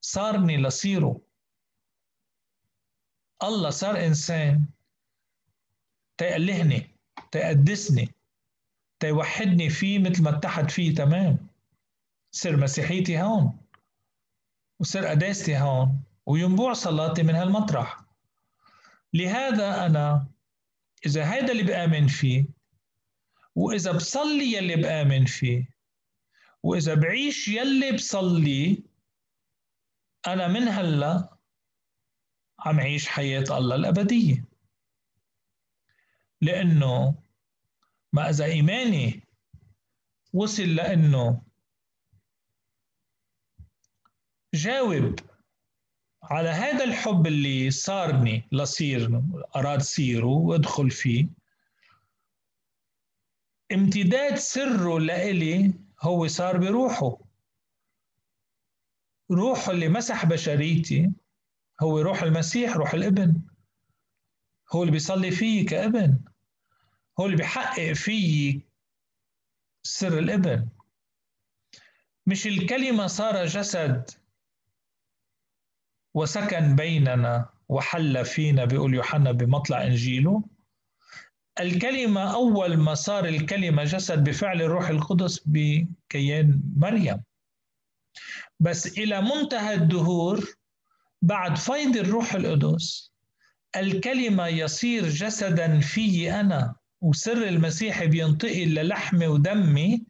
صارني 0.00 0.56
لصيره. 0.56 1.20
الله 3.42 3.70
صار 3.70 4.06
إنسان 4.06 4.64
تيألهني 6.18 6.90
تيقدسني 7.32 8.08
تيوحدني 9.00 9.70
فيه 9.70 9.98
مثل 9.98 10.22
ما 10.22 10.38
اتحد 10.38 10.70
فيه. 10.70 10.94
تمام. 10.94 11.46
سر 12.30 12.56
مسيحيتي 12.56 13.22
هون 13.22 13.58
وسر 14.80 15.06
قداستي 15.06 15.56
هون. 15.56 16.02
وينبوع 16.26 16.72
صلاتي 16.72 17.22
من 17.22 17.34
هالمطرح. 17.34 18.04
لهذا 19.14 19.86
أنا 19.86 20.26
إذا 21.06 21.32
هيدا 21.32 21.52
اللي 21.52 21.62
بآمن 21.62 22.06
فيه 22.06 22.46
وإذا 23.54 23.92
بصلي 23.92 24.52
يلي 24.52 24.76
بآمن 24.76 25.24
فيه 25.24 25.68
وإذا 26.62 26.94
بعيش 26.94 27.48
يلي 27.48 27.92
بصلي 27.92 28.82
أنا 30.26 30.48
من 30.48 30.68
هلأ 30.68 31.36
عم 32.58 32.80
عيش 32.80 33.08
حياة 33.08 33.58
الله 33.58 33.76
الأبدية. 33.76 34.44
لأنه 36.40 37.14
ما 38.12 38.30
إذا 38.30 38.44
إيماني 38.44 39.22
وصل 40.32 40.62
لأنه 40.62 41.42
جاوب 44.54 45.18
على 46.30 46.48
هذا 46.48 46.84
الحب 46.84 47.26
اللي 47.26 47.70
صارني 47.70 48.48
لصير 48.52 49.22
أراد 49.56 49.82
صيره 49.82 50.26
وأدخل 50.26 50.90
فيه 50.90 51.26
امتداد 53.72 54.34
سره 54.34 54.98
لإلي 54.98 55.74
هو 56.00 56.26
صار 56.26 56.58
بروحه. 56.58 57.18
روحه 59.30 59.72
اللي 59.72 59.88
مسح 59.88 60.26
بشريتي 60.26 61.10
هو 61.82 62.00
روح 62.00 62.22
المسيح 62.22 62.76
روح 62.76 62.94
الإبن. 62.94 63.40
هو 64.72 64.82
اللي 64.82 64.92
بيصلي 64.92 65.30
فيي 65.30 65.64
كإبن. 65.64 66.18
هو 67.20 67.26
اللي 67.26 67.36
بيحقق 67.36 67.92
فيي 67.92 68.60
سر 69.82 70.18
الإبن. 70.18 70.68
مش 72.26 72.46
الكلمة 72.46 73.06
صار 73.06 73.46
جسد 73.46 74.10
وسكن 76.14 76.76
بيننا 76.76 77.48
وحل 77.68 78.24
فينا 78.24 78.64
بيقول 78.64 78.94
يوحنا 78.94 79.32
بمطلع 79.32 79.82
إنجيله. 79.86 80.42
الكلمة 81.60 82.34
أول 82.34 82.76
ما 82.76 82.94
صار 82.94 83.24
الكلمة 83.24 83.84
جسد 83.84 84.24
بفعل 84.24 84.62
الروح 84.62 84.88
القدس 84.88 85.40
بكيان 85.46 86.60
مريم. 86.76 87.20
بس 88.60 88.98
إلى 88.98 89.20
منتهى 89.20 89.74
الدهور 89.74 90.54
بعد 91.22 91.56
فيض 91.56 91.96
الروح 91.96 92.34
القدس 92.34 93.12
الكلمة 93.76 94.46
يصير 94.46 95.08
جسدا 95.08 95.80
في 95.80 96.40
أنا 96.40 96.74
وسر 97.00 97.48
المسيح 97.48 98.04
بينتقل 98.04 98.74
للحمي 98.74 99.26
ودمي 99.26 100.04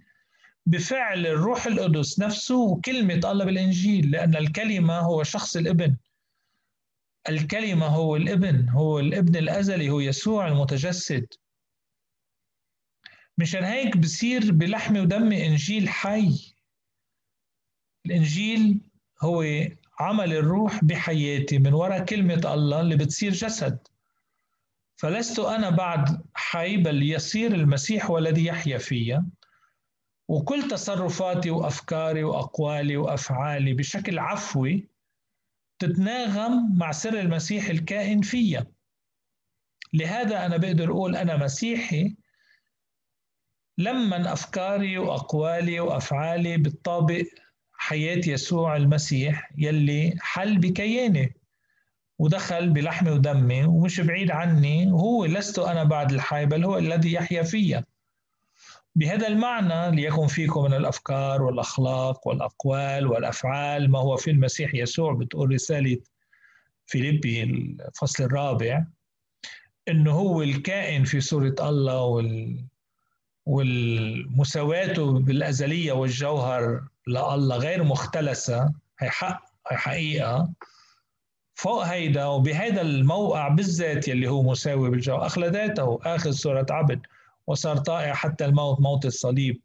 بفعل 0.66 1.26
الروح 1.26 1.66
القدس 1.66 2.20
نفسه 2.20 2.56
وكلمة 2.58 3.20
الله 3.30 3.44
بالإنجيل 3.44 4.10
لأن 4.10 4.36
الكلمة 4.36 4.98
هو 4.98 5.22
شخص 5.22 5.56
الإبن. 5.56 5.96
الكلمة 7.28 7.86
هو 7.86 8.16
الإبن 8.16 8.68
هو 8.68 8.98
الإبن 8.98 9.36
الأزلي 9.36 9.90
هو 9.90 10.00
يسوع 10.00 10.48
المتجسد. 10.48 11.26
مشان 13.38 13.64
هيك 13.64 13.96
بصير 13.96 14.52
بلحمي 14.52 15.00
ودمي 15.00 15.46
إنجيل 15.46 15.88
حي. 15.88 16.54
الإنجيل 18.06 18.80
هو 19.22 19.44
عمل 20.00 20.32
الروح 20.32 20.84
بحياتي 20.84 21.58
من 21.58 21.74
وراء 21.74 22.04
كلمة 22.04 22.52
الله 22.54 22.80
اللي 22.80 22.96
بتصير 22.96 23.32
جسد. 23.32 23.78
فلست 24.96 25.38
أنا 25.38 25.70
بعد 25.70 26.22
حي 26.34 26.76
بل 26.76 27.02
يصير 27.02 27.54
المسيح 27.54 28.10
والذي 28.10 28.44
يحيا 28.44 28.78
فيا. 28.78 29.26
وكل 30.28 30.68
تصرفاتي 30.68 31.50
وأفكاري 31.50 32.24
وأقوالي 32.24 32.96
وأفعالي 32.96 33.72
بشكل 33.72 34.18
عفوي 34.18 34.88
تتناغم 35.78 36.78
مع 36.78 36.92
سر 36.92 37.20
المسيح 37.20 37.68
الكائن 37.68 38.20
فيا. 38.20 38.66
لهذا 39.92 40.46
أنا 40.46 40.56
بقدر 40.56 40.90
أقول 40.90 41.16
أنا 41.16 41.36
مسيحي 41.36 42.16
لما 43.78 44.32
أفكاري 44.32 44.98
وأقوالي 44.98 45.80
وأفعالي 45.80 46.56
بتطابق 46.56 47.24
حياة 47.72 48.20
يسوع 48.26 48.76
المسيح 48.76 49.50
يلي 49.58 50.14
حل 50.20 50.58
بكياني 50.58 51.34
ودخل 52.18 52.70
بلحمي 52.70 53.10
ودمي 53.10 53.64
ومش 53.64 54.00
بعيد 54.00 54.30
عني. 54.30 54.92
وهو 54.92 55.24
لست 55.24 55.58
أنا 55.58 55.84
بعد 55.84 56.12
الحي 56.12 56.46
بل 56.46 56.64
هو 56.64 56.78
الذي 56.78 57.12
يحيا 57.12 57.42
فيا. 57.42 57.84
بهذا 58.96 59.26
المعنى 59.28 59.96
ليكن 59.96 60.26
فيكم 60.26 60.62
من 60.64 60.74
الأفكار 60.74 61.42
والأخلاق 61.42 62.28
والأقوال 62.28 63.06
والأفعال 63.06 63.90
ما 63.90 63.98
هو 63.98 64.16
في 64.16 64.30
المسيح 64.30 64.74
يسوع 64.74 65.12
بتقول 65.14 65.50
رسالة 65.54 65.98
فيليبي 66.86 67.42
الفصل 67.42 68.24
الرابع 68.24 68.84
إنه 69.88 70.12
هو 70.12 70.42
الكائن 70.42 71.04
في 71.04 71.20
صورة 71.20 71.54
الله 71.60 72.02
وال 72.02 72.64
والمساواته 73.46 75.12
بالأزلية 75.12 75.92
والجوهر 75.92 76.82
لله 77.08 77.56
غير 77.56 77.84
مختلسة. 77.84 78.72
هي 79.00 79.10
حق 79.10 79.42
هي 79.70 79.76
حقيقة. 79.76 80.50
فوق 81.54 81.82
هيدا 81.84 82.26
وبهيدا 82.26 82.80
الموقع 82.80 83.48
بالذات 83.48 84.08
يلي 84.08 84.28
هو 84.28 84.42
مساوي 84.42 84.90
بالجوهر 84.90 85.26
أخلى 85.26 85.48
ذاته 85.48 85.98
آخذ 86.04 86.30
صورة 86.30 86.66
عبد. 86.70 87.00
وصار 87.46 87.76
طائع 87.76 88.14
حتى 88.14 88.44
الموت 88.44 88.80
موت 88.80 89.06
الصليب. 89.06 89.62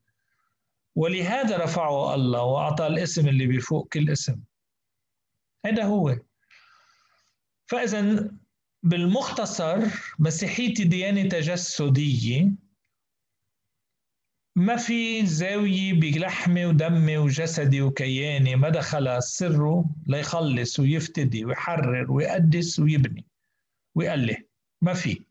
ولهذا 0.96 1.64
رفعه 1.64 2.16
الله 2.16 2.44
وأعطاه 2.44 2.88
الاسم 2.88 3.28
اللي 3.28 3.48
بيفوق 3.48 3.88
كل 3.94 4.10
اسم. 4.10 4.40
هذا 5.66 5.84
هو. 5.84 6.18
فإذا 7.68 8.32
بالمختصر 8.84 9.78
مسيحيتي 10.20 10.84
ديانة 10.84 11.30
تجسدية 11.30 12.52
ما 14.56 14.76
في 14.76 15.26
زاوية 15.26 15.94
بلحمي 15.94 16.66
ودمي 16.66 17.18
وجسدي 17.18 17.82
وكياني 17.82 18.56
ما 18.56 18.70
دخل 18.70 19.24
سره 19.24 19.90
ليخلص 20.08 20.80
ويفتدي 20.80 21.46
ويحرر 21.46 22.12
ويقدس 22.12 22.80
ويبني 22.80 23.26
ويأله 23.96 24.38
ما 24.82 24.94
في. 24.94 25.29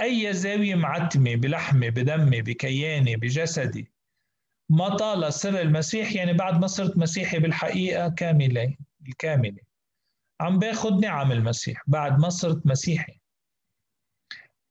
أي 0.00 0.32
زاوية 0.32 0.74
معتمة 0.74 1.34
بلحمي 1.34 1.90
بدمي 1.90 2.42
بكياني 2.42 3.16
بجسدي 3.16 3.92
ما 4.68 4.88
طال 4.96 5.32
سر 5.32 5.60
المسيح 5.60 6.12
يعني 6.12 6.32
بعد 6.32 6.60
ما 6.60 6.66
صرت 6.66 6.96
مسيحي 6.96 7.38
بالحقيقة 7.38 8.08
كاملة 8.08 8.76
الكاملة. 9.08 9.62
عم 10.40 10.58
باخذ 10.58 11.00
نعم 11.00 11.32
المسيح 11.32 11.82
بعد 11.86 12.18
ما 12.18 12.28
صرت 12.28 12.66
مسيحي. 12.66 13.20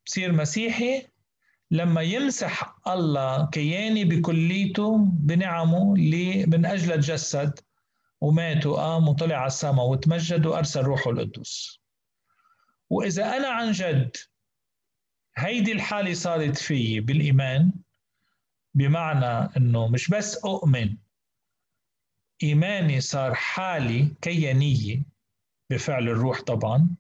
بصير 0.06 0.32
مسيحي 0.32 1.08
لما 1.72 2.02
يمسح 2.02 2.76
الله 2.88 3.50
كياني 3.50 4.06
بكليته 4.06 4.98
بنعمه 4.98 5.94
اللي 5.94 6.46
من 6.46 6.66
أجل 6.66 6.96
تجسد 6.96 7.60
ومات 8.22 8.66
وقام 8.66 9.08
وطلع 9.08 9.36
على 9.36 9.48
السماء 9.48 9.86
وتمجد 9.86 10.46
وأرسل 10.46 10.82
روحه 10.82 11.12
القدس. 11.12 11.80
وإذا 12.90 13.38
أنا 13.38 13.48
عن 13.48 13.72
جد 13.72 14.18
هيدي 15.38 15.72
الحالة 15.72 16.14
صارت 16.14 16.58
فيي 16.58 17.00
بالإيمان 17.00 17.72
بمعنى 18.74 19.50
أنه 19.58 19.88
مش 19.88 20.10
بس 20.10 20.38
أؤمن 20.46 20.98
إيماني 22.44 23.02
صار 23.02 23.36
حالي 23.36 24.16
كيانية 24.22 25.04
بفعل 25.70 26.10
الروح 26.10 26.42
طبعا. 26.42 26.96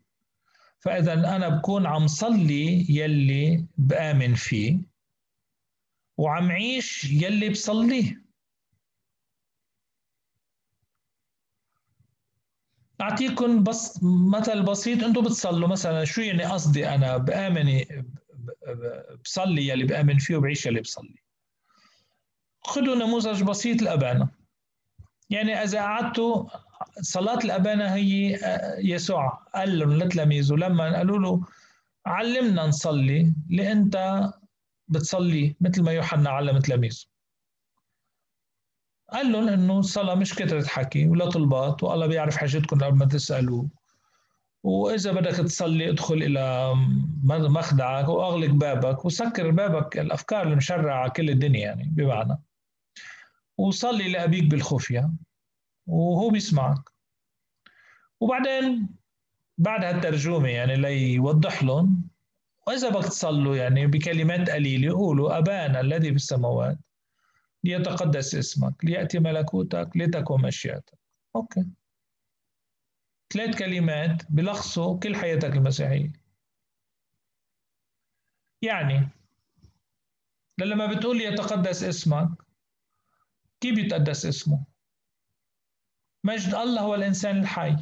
فإذا 0.79 1.13
أنا 1.13 1.49
بكون 1.49 1.85
عم 1.85 2.07
صلي 2.07 2.85
يلي 2.89 3.65
بآمن 3.77 4.33
فيه 4.35 4.79
وعم 6.17 6.51
عيش 6.51 7.03
يلي 7.03 7.49
بصليه. 7.49 8.21
أعطيكم 13.01 13.63
بس 13.63 13.99
مثل 14.03 14.63
بسيط 14.63 15.03
أنتم 15.03 15.21
بتصلوا 15.23 15.67
مثلا 15.67 16.05
شو 16.05 16.21
يعني 16.21 16.43
قصدي 16.43 16.89
أنا؟ 16.89 17.17
بآمن 17.17 17.85
بصلي 19.23 19.67
يلي 19.67 19.83
بآمن 19.83 20.17
فيه 20.17 20.35
وبعيش 20.35 20.65
يلي 20.65 20.81
بصلي. 20.81 21.15
خذوا 22.63 22.95
نموذج 22.95 23.43
بسيط 23.43 23.81
الأبانة 23.81 24.29
يعني 25.29 25.63
إذا 25.63 25.81
قعدتوا 25.81 26.45
صلاة 27.01 27.37
الأبانة 27.37 27.95
هي 27.95 28.39
يسوع. 28.77 29.29
قال 29.55 29.79
لهم 29.79 29.93
لتلاميذه 29.93 30.53
لما 30.53 30.97
قالوا 30.97 31.19
له 31.19 31.45
علمنا 32.05 32.67
نصلي 32.67 33.33
لأنت 33.49 34.23
بتصلي 34.87 35.55
مثل 35.61 35.83
ما 35.83 35.91
يوحنا 35.91 36.29
علم 36.29 36.59
تلاميذه 36.59 37.05
قال 39.11 39.31
لهم 39.31 39.47
إنه 39.47 39.79
الصلاة 39.79 40.15
مش 40.15 40.35
كثرة 40.35 40.67
حكي 40.67 41.07
ولا 41.07 41.29
طلبات 41.29 41.83
والله 41.83 42.07
بيعرف 42.07 42.37
حاجتكم 42.37 42.77
قبل 42.83 42.97
ما 42.97 43.05
تسألوه. 43.05 43.69
وإذا 44.63 45.11
بدك 45.11 45.35
تصلي 45.35 45.89
ادخل 45.89 46.13
إلى 46.15 46.73
مخدعك 47.23 48.09
وأغلق 48.09 48.49
بابك 48.49 49.05
وسكر 49.05 49.51
بابك 49.51 49.99
الأفكار 49.99 50.47
المشرعة 50.47 50.95
على 50.95 51.09
كل 51.11 51.29
الدنيا 51.29 51.59
يعني 51.59 51.89
بمعنى. 51.91 52.37
وصلي 53.57 54.11
لأبيك 54.11 54.43
بالخفية 54.43 55.11
وهو 55.87 56.29
بيسمعك. 56.29 56.89
وبعدين 58.19 58.89
بعد 59.57 59.83
هالترجمة 59.83 60.49
يعني 60.49 60.75
ليوضح 60.75 61.63
لهم 61.63 62.07
وإذا 62.67 62.89
بدك 62.89 63.07
تصلوا 63.07 63.55
يعني 63.55 63.87
بكلمات 63.87 64.49
قليلة 64.49 64.93
قولوا 64.93 65.37
أبانا 65.37 65.79
الذي 65.79 66.09
في 66.09 66.15
السماوات 66.15 66.77
ليتقدس 67.63 68.35
اسمك 68.35 68.85
ليأتي 68.85 69.19
ملكوتك 69.19 69.89
لتكن 69.95 70.41
مشيئتك. 70.41 70.97
أوكي. 71.35 71.65
ثلاث 73.33 73.59
كلمات 73.59 74.31
بلخصوا 74.31 74.99
كل 74.99 75.15
حياتك 75.15 75.51
المسيحية. 75.51 76.11
يعني 78.61 79.09
لما 80.59 80.85
بتقول 80.85 81.21
يتقدس 81.21 81.83
اسمك 81.83 82.29
كيف 83.61 83.77
يتقدس 83.77 84.25
اسمه؟ 84.25 84.65
مجد 86.23 86.53
الله 86.53 86.81
هو 86.81 86.95
الإنسان 86.95 87.37
الحي. 87.37 87.75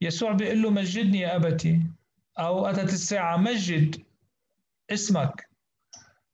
يسوع 0.00 0.32
بيقول 0.32 0.62
له 0.62 0.70
مجدني 0.70 1.18
يا 1.18 1.36
أبتي 1.36 1.82
أو 2.38 2.66
أتت 2.66 2.92
الساعة 2.92 3.36
مجد 3.36 4.04
اسمك. 4.90 5.50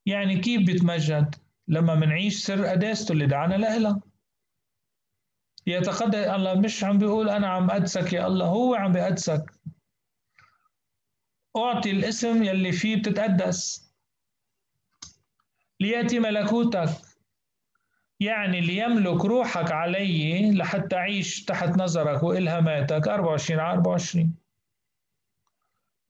يعني 0.07 0.39
كيف 0.41 0.67
بيتمجد 0.67 1.35
لما 1.69 1.95
منعيش 1.95 2.45
سر 2.45 2.67
قداسته 2.67 3.13
اللي 3.13 3.27
دعانا 3.27 3.55
لها 3.55 4.01
يتقدس 5.67 6.15
الله 6.15 6.55
مش 6.55 6.85
عم 6.85 6.99
بيقول 6.99 7.29
أنا 7.29 7.47
عم 7.49 7.71
أدسك 7.71 8.13
يا 8.13 8.27
الله 8.27 8.47
هو 8.47 8.75
عم 8.75 8.93
بيقدسك 8.93 9.51
أعطي 11.57 11.91
الاسم 11.91 12.43
يلي 12.43 12.73
فيه 12.73 12.97
بتتقدس. 12.97 13.93
ليأتي 15.81 16.19
ملكوتك. 16.19 16.89
يعني 18.21 18.61
ليملك 18.61 19.25
روحك 19.25 19.73
علي 19.73 20.51
لحتى 20.53 20.97
أعيش 20.97 21.45
تحت 21.45 21.69
نظرك 21.79 22.23
وإلهاماتك 22.23 23.09
24 23.09 23.61
على 23.61 23.73
24 23.73 24.35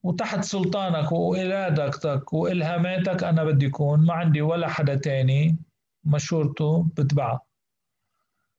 وتحت 0.03 0.43
سلطانك 0.43 1.11
وإرادتك 1.11 2.33
وإلهاماتك 2.33 3.23
أنا 3.23 3.43
بدي 3.43 3.67
أكون. 3.67 4.05
ما 4.05 4.13
عندي 4.13 4.41
ولا 4.41 4.67
حدا 4.67 4.95
تاني 4.95 5.57
مشورته 6.03 6.83
بتبعه 6.97 7.45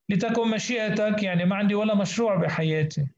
لتكن 0.09 0.51
مشيئتك 0.51 1.23
يعني 1.23 1.45
ما 1.45 1.57
عندي 1.57 1.75
ولا 1.75 1.95
مشروع 1.95 2.37
بحياتي. 2.37 3.09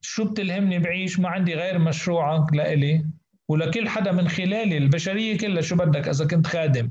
شو 0.00 0.30
بتلهمني 0.30 0.78
بعيش؟ 0.78 1.20
ما 1.20 1.28
عندي 1.28 1.54
غير 1.54 1.78
مشروعك 1.78 2.52
لإلي. 2.52 3.06
ولكل 3.48 3.88
حدا 3.88 4.12
من 4.12 4.28
خلالي 4.28 4.78
البشرية 4.78 5.38
كلها 5.38 5.62
شو 5.62 5.76
بدك 5.76 6.08
إذا 6.08 6.26
كنت 6.26 6.46
خادم. 6.46 6.90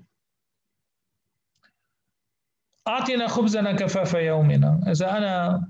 أعطنا 2.87 3.27
خبزنا 3.27 3.71
كفاف 3.71 4.13
يومنا. 4.13 4.81
إذا 4.87 5.17
أنا 5.17 5.67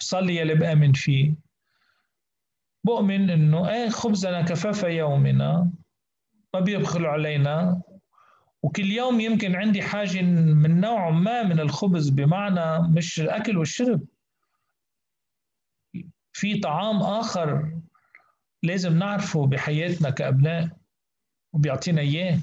بصلي 0.00 0.36
يلي 0.36 0.54
بآمن 0.54 0.92
فيه 0.92 1.34
بؤمن 2.84 3.30
إنه 3.30 3.70
إيه 3.70 3.88
خبزنا 3.88 4.42
كفاف 4.42 4.82
يومنا 4.82 5.70
ما 6.54 6.60
بيبخلوا 6.60 7.10
علينا. 7.10 7.82
وكل 8.62 8.84
يوم 8.84 9.20
يمكن 9.20 9.56
عندي 9.56 9.82
حاجة 9.82 10.22
من 10.22 10.80
نوع 10.80 11.10
ما 11.10 11.42
من 11.42 11.60
الخبز 11.60 12.08
بمعنى 12.08 12.88
مش 12.88 13.20
الأكل 13.20 13.58
والشرب. 13.58 14.06
في 16.32 16.60
طعام 16.60 16.96
آخر 16.96 17.78
لازم 18.62 18.98
نعرفه 18.98 19.46
بحياتنا 19.46 20.10
كأبناء 20.10 20.68
وبيعطينا 21.52 22.00
إياه. 22.00 22.38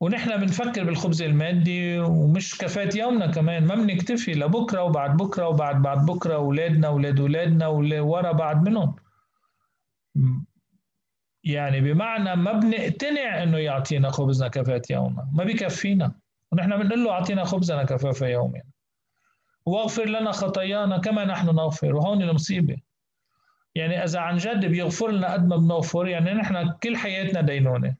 ونحن 0.00 0.40
بنفكر 0.40 0.84
بالخبز 0.84 1.22
المادي 1.22 1.98
ومش 1.98 2.58
كفاية 2.58 3.00
يومنا 3.00 3.26
كمان. 3.26 3.66
ما 3.66 3.74
بنكتفي 3.74 4.32
لبكره 4.32 4.82
وبعد 4.82 5.16
بكرة 5.16 5.48
وبعد 5.48 5.82
بعد 5.82 6.06
بكرة 6.06 6.34
أولادنا 6.34 6.88
أولاد 6.88 7.20
أولادنا 7.20 7.66
ورا 8.00 8.32
بعد 8.32 8.68
منهم. 8.68 8.96
يعني 11.46 11.80
بمعنى 11.80 12.36
ما 12.36 12.52
بنقتنع 12.52 13.42
إنه 13.42 13.58
يعطينا 13.58 14.10
خبزنا 14.10 14.48
كفاية 14.48 14.82
يومنا. 14.90 15.28
ما 15.32 15.44
بكفينا. 15.44 16.12
ونحن 16.52 16.76
بنقول 16.76 17.04
له 17.04 17.10
أعطينا 17.10 17.44
خبزنا 17.44 17.84
كفاف 17.84 18.20
يومنا. 18.20 18.62
واغفر 19.66 20.04
لنا 20.04 20.32
خطايانا 20.32 20.98
كما 20.98 21.24
نحن 21.24 21.46
نغفر. 21.46 21.96
وهون 21.96 22.22
المصيبة. 22.22 22.76
يعني 23.74 24.04
إذا 24.04 24.20
عن 24.20 24.36
جد 24.36 24.66
بيغفر 24.66 25.10
لنا 25.10 25.32
قد 25.32 25.46
ما 25.48 25.56
بنغفر 25.56 26.08
يعني 26.08 26.34
نحن 26.34 26.72
كل 26.82 26.96
حياتنا 26.96 27.40
دينونة. 27.40 27.94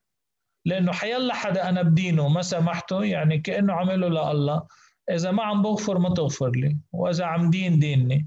لأنه 0.65 0.93
حيلا 0.93 1.35
حدا 1.35 1.69
أنا 1.69 1.83
بدينه 1.83 2.29
ما 2.29 2.43
سامحته 2.43 3.05
يعني 3.05 3.39
كأنه 3.39 3.73
عمله 3.73 4.09
لله. 4.09 4.67
إذا 5.11 5.31
ما 5.31 5.43
عم 5.43 5.63
بغفر 5.63 5.99
ما 5.99 6.15
تغفر 6.15 6.51
لي. 6.51 6.77
وإذا 6.93 7.25
عم 7.25 7.51
دين 7.51 7.79
ديني. 7.79 8.27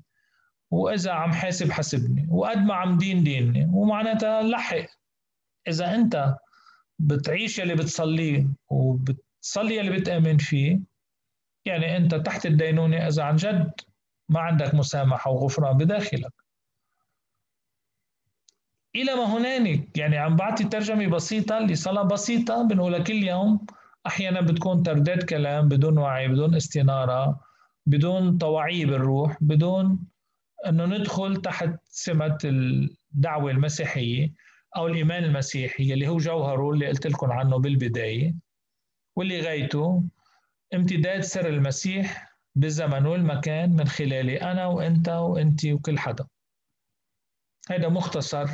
وإذا 0.71 1.11
عم 1.11 1.31
حاسب 1.31 1.71
حاسبني. 1.71 2.27
وقد 2.29 2.57
ما 2.57 2.73
عم 2.73 2.97
دين 2.97 3.23
ديني. 3.23 3.69
ومعناتها 3.73 4.41
لحق. 4.43 4.98
إذا 5.69 5.95
أنت 5.95 6.35
بتعيش 6.99 7.59
اللي 7.59 7.75
بتصليه 7.75 8.47
وبتصلي 8.69 9.79
اللي 9.79 9.91
بتآمن 9.99 10.37
فيه 10.37 10.79
يعني 11.65 11.97
أنت 11.97 12.15
تحت 12.15 12.45
الدينونة 12.45 13.07
إذا 13.07 13.23
عن 13.23 13.35
جد 13.35 13.71
ما 14.29 14.39
عندك 14.39 14.75
مسامحة 14.75 15.31
وغفران 15.31 15.77
بداخلك. 15.77 16.33
إلى 18.95 19.15
ما 19.15 19.37
هنالك 19.37 19.97
يعني 19.97 20.17
عم 20.17 20.35
بعطي 20.35 20.63
ترجمة 20.63 21.07
بسيطة 21.07 21.59
لصلاة 21.59 22.03
بسيطة 22.03 22.63
بنقولها 22.67 22.99
كل 22.99 23.23
يوم. 23.23 23.65
أحيانا 24.07 24.41
بتكون 24.41 24.83
ترداد 24.83 25.23
كلام 25.23 25.67
بدون 25.67 25.97
وعي 25.97 26.27
بدون 26.27 26.55
استنارة 26.55 27.39
بدون 27.85 28.37
طواعية 28.37 28.85
بالروح 28.85 29.37
بدون 29.41 29.99
أنه 30.67 30.85
ندخل 30.85 31.41
تحت 31.41 31.69
سمة 31.89 32.37
الدعوة 32.43 33.51
المسيحية. 33.51 34.33
أو 34.77 34.87
الإيمان 34.87 35.23
المسيحي 35.23 35.93
اللي 35.93 36.07
هو 36.07 36.17
جوهره 36.17 36.71
اللي 36.71 36.87
قلت 36.87 37.07
لكم 37.07 37.31
عنه 37.31 37.57
بالبداية 37.57 38.35
واللي 39.15 39.41
غايته 39.41 40.03
امتداد 40.73 41.19
سر 41.21 41.47
المسيح 41.47 42.29
بالزمن 42.55 43.05
والمكان 43.05 43.69
من 43.75 43.87
خلالي 43.87 44.41
أنا 44.41 44.65
وأنت 44.65 45.09
وأنت 45.09 45.65
وكل 45.65 45.99
حدا. 45.99 46.27
هذا 47.69 47.89
مختصر. 47.89 48.47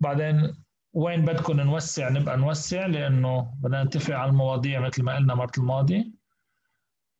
بعدين 0.00 0.64
وين 0.92 1.24
بدكم 1.24 1.60
نوسع؟ 1.60 2.08
نبقى 2.08 2.36
نوسع 2.36 2.86
لأنه 2.86 3.54
بدنا 3.60 3.84
نتفق 3.84 4.14
على 4.14 4.30
المواضيع 4.30 4.80
مثل 4.80 5.02
ما 5.02 5.16
قلنا 5.16 5.32
المره 5.32 5.50
الماضية. 5.58 6.04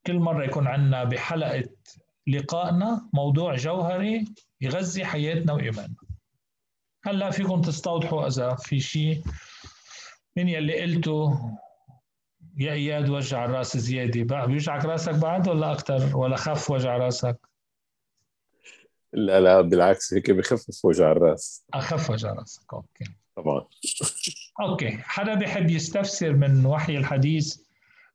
كل 0.07 0.19
مرة 0.19 0.45
يكون 0.45 0.67
عندنا 0.67 1.05
بحلقة 1.05 1.65
لقائنا 2.27 3.09
موضوع 3.13 3.55
جوهري 3.57 4.25
يغذي 4.61 5.05
حياتنا 5.05 5.53
وإيماننا. 5.53 5.97
هلا 7.05 7.31
فيكم 7.31 7.61
تستوضحوا 7.61 8.27
إذا 8.27 8.55
في 8.55 8.81
شيء 8.81 9.23
من 10.37 10.49
يلي 10.49 10.83
قلته 10.83 11.51
يا 12.59 12.73
إياد 12.73 13.11
وجع 13.11 13.45
الرأس 13.45 13.77
زيادة. 13.77 14.47
بيوجعك 14.47 14.85
رأسك 14.85 15.15
بعد 15.15 15.49
ولا 15.49 15.73
أكثر 15.73 16.17
ولا 16.17 16.37
خف 16.37 16.71
وجع 16.71 16.97
رأسك؟ 16.97 17.39
لا 19.13 19.41
لا 19.41 19.61
بالعكس 19.61 20.15
هيك 20.15 20.31
بخفف 20.31 20.85
وجع 20.85 21.13
الرأس. 21.13 21.65
أخف 21.75 22.11
وجع 22.11 22.33
رأسك 22.33 22.75
okay. 22.75 23.05
طبعا. 23.37 23.67
okay. 24.61 24.91
حدا 24.91 25.35
بيحب 25.35 25.71
يستفسر 25.71 26.33
من 26.33 26.67
وحي 26.67 26.97
الحديث 26.97 27.57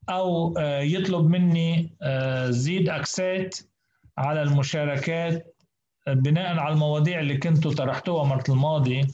أو 0.10 0.58
آه، 0.58 0.80
يطلب 0.80 1.30
مني 1.30 1.98
آه، 2.02 2.50
زيد 2.50 2.90
accent 2.90 3.58
على 4.18 4.42
المشاركات. 4.42 5.57
بناء 6.08 6.60
على 6.60 6.74
المواضيع 6.74 7.20
اللي 7.20 7.38
كنتوا 7.38 7.74
طرحتوها 7.74 8.24
مرة 8.24 8.44
الماضي 8.50 9.08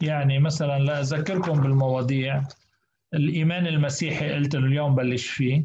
يعني 0.00 0.38
مثلا 0.38 0.78
لا 0.78 1.00
أذكركم 1.00 1.60
بالمواضيع. 1.60 2.42
الإيمان 3.14 3.66
المسيحي 3.66 4.32
قلت 4.32 4.54
اليوم 4.54 4.94
بلش 4.94 5.26
فيه. 5.26 5.64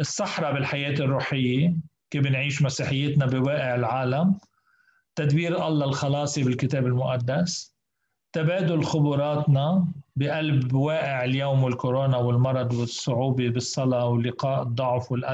الصحراء 0.00 0.52
بالحياة 0.52 0.94
الروحية 0.94 1.74
كيف 2.10 2.26
نعيش 2.26 2.62
مسيحيتنا 2.62 3.26
بواقع 3.26 3.74
العالم. 3.74 4.38
تدبير 5.16 5.66
الله 5.66 5.84
الخلاصي 5.86 6.44
بالكتاب 6.44 6.86
المقدس. 6.86 7.74
تبادل 8.32 8.84
خبراتنا 8.84 9.88
بقلب 10.16 10.74
واقع 10.74 11.24
اليوم 11.24 11.64
والكورونا 11.64 12.16
والمرض 12.16 12.74
والصعوبة 12.74 13.48
بالصلاة 13.48 14.06
ولقاء 14.06 14.62
الضعف 14.62 15.12
والألم. 15.12 15.28